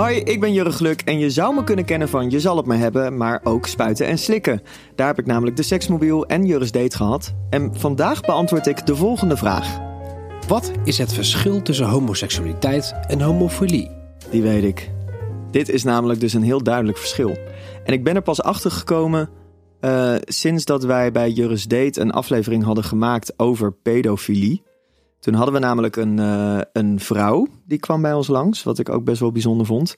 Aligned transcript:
Hoi, 0.00 0.16
ik 0.16 0.40
ben 0.40 0.52
Jurre 0.52 0.70
Gluk 0.70 1.00
en 1.00 1.18
je 1.18 1.30
zou 1.30 1.54
me 1.54 1.64
kunnen 1.64 1.84
kennen 1.84 2.08
van 2.08 2.30
Je 2.30 2.40
zal 2.40 2.56
het 2.56 2.66
me 2.66 2.74
hebben, 2.74 3.16
maar 3.16 3.40
ook 3.44 3.66
spuiten 3.66 4.06
en 4.06 4.18
slikken. 4.18 4.62
Daar 4.94 5.06
heb 5.06 5.18
ik 5.18 5.26
namelijk 5.26 5.56
de 5.56 5.62
seksmobiel 5.62 6.26
en 6.26 6.46
Jurre's 6.46 6.72
date 6.72 6.96
gehad. 6.96 7.34
En 7.50 7.74
vandaag 7.74 8.20
beantwoord 8.20 8.66
ik 8.66 8.86
de 8.86 8.96
volgende 8.96 9.36
vraag. 9.36 9.78
Wat 10.48 10.72
is 10.84 10.98
het 10.98 11.12
verschil 11.12 11.62
tussen 11.62 11.86
homoseksualiteit 11.86 12.94
en 13.06 13.20
homofilie? 13.20 13.90
Die 14.30 14.42
weet 14.42 14.64
ik. 14.64 14.90
Dit 15.50 15.68
is 15.68 15.84
namelijk 15.84 16.20
dus 16.20 16.32
een 16.32 16.42
heel 16.42 16.62
duidelijk 16.62 16.98
verschil. 16.98 17.38
En 17.84 17.92
ik 17.92 18.04
ben 18.04 18.14
er 18.14 18.22
pas 18.22 18.42
achter 18.42 18.70
gekomen 18.70 19.28
uh, 19.80 20.14
sinds 20.20 20.64
dat 20.64 20.84
wij 20.84 21.12
bij 21.12 21.30
Jurre's 21.30 21.66
Date 21.66 22.00
een 22.00 22.12
aflevering 22.12 22.64
hadden 22.64 22.84
gemaakt 22.84 23.32
over 23.36 23.72
pedofilie. 23.72 24.62
Toen 25.20 25.34
hadden 25.34 25.54
we 25.54 25.60
namelijk 25.60 25.96
een, 25.96 26.18
uh, 26.18 26.60
een 26.72 27.00
vrouw 27.00 27.46
die 27.64 27.78
kwam 27.78 28.02
bij 28.02 28.14
ons 28.14 28.26
langs, 28.26 28.62
wat 28.62 28.78
ik 28.78 28.88
ook 28.88 29.04
best 29.04 29.20
wel 29.20 29.32
bijzonder 29.32 29.66
vond. 29.66 29.94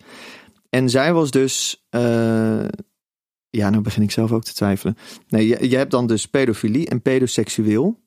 En 0.70 0.90
zij 0.90 1.12
was 1.12 1.30
dus. 1.30 1.84
Uh, 1.90 2.64
ja, 3.50 3.70
nou 3.70 3.82
begin 3.82 4.02
ik 4.02 4.10
zelf 4.10 4.32
ook 4.32 4.44
te 4.44 4.54
twijfelen. 4.54 4.96
Nee, 5.28 5.46
je, 5.46 5.68
je 5.68 5.76
hebt 5.76 5.90
dan 5.90 6.06
dus 6.06 6.26
pedofilie 6.26 6.88
en 6.88 7.02
pedoseksueel. 7.02 8.00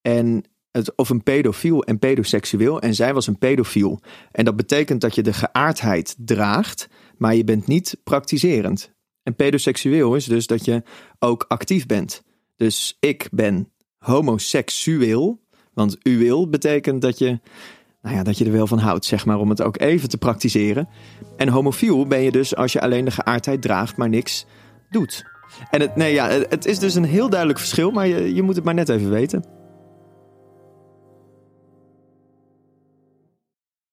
En 0.00 0.44
het, 0.70 0.96
of 0.96 1.08
een 1.10 1.22
pedofiel 1.22 1.84
en 1.84 1.98
pedoseksueel. 1.98 2.80
En 2.80 2.94
zij 2.94 3.14
was 3.14 3.26
een 3.26 3.38
pedofiel. 3.38 4.00
En 4.32 4.44
dat 4.44 4.56
betekent 4.56 5.00
dat 5.00 5.14
je 5.14 5.22
de 5.22 5.32
geaardheid 5.32 6.14
draagt, 6.18 6.88
maar 7.16 7.34
je 7.34 7.44
bent 7.44 7.66
niet 7.66 7.96
praktiserend. 8.04 8.92
En 9.22 9.34
pedoseksueel 9.34 10.14
is 10.14 10.24
dus 10.24 10.46
dat 10.46 10.64
je 10.64 10.82
ook 11.18 11.44
actief 11.48 11.86
bent. 11.86 12.22
Dus 12.56 12.96
ik 13.00 13.28
ben 13.30 13.72
homoseksueel, 13.98 15.39
want 15.74 15.96
uweel 16.02 16.48
betekent 16.48 17.02
dat 17.02 17.18
je, 17.18 17.38
nou 18.02 18.16
ja, 18.16 18.22
dat 18.22 18.38
je 18.38 18.44
er 18.44 18.52
wel 18.52 18.66
van 18.66 18.78
houdt, 18.78 19.04
zeg 19.04 19.26
maar, 19.26 19.38
om 19.38 19.50
het 19.50 19.62
ook 19.62 19.80
even 19.80 20.08
te 20.08 20.18
praktiseren. 20.18 20.88
En 21.36 21.48
homofiel 21.48 22.06
ben 22.06 22.20
je 22.20 22.30
dus 22.30 22.56
als 22.56 22.72
je 22.72 22.80
alleen 22.80 23.04
de 23.04 23.10
geaardheid 23.10 23.62
draagt, 23.62 23.96
maar 23.96 24.08
niks 24.08 24.46
doet. 24.90 25.24
En 25.70 25.80
het, 25.80 25.96
nee, 25.96 26.12
ja, 26.12 26.28
het 26.28 26.66
is 26.66 26.78
dus 26.78 26.94
een 26.94 27.04
heel 27.04 27.28
duidelijk 27.28 27.58
verschil, 27.58 27.90
maar 27.90 28.06
je, 28.06 28.34
je 28.34 28.42
moet 28.42 28.56
het 28.56 28.64
maar 28.64 28.74
net 28.74 28.88
even 28.88 29.10
weten. 29.10 29.44